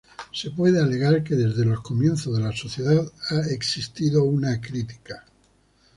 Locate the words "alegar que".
0.81-1.35